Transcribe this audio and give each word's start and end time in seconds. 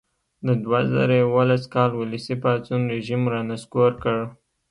د 0.45 0.47
دوه 0.63 0.79
زره 0.93 1.13
یوولس 1.23 1.63
کال 1.73 1.91
ولسي 1.95 2.35
پاڅون 2.43 2.81
رژیم 2.93 3.23
را 3.33 3.39
نسکور 3.51 3.91
کړ. 4.03 4.17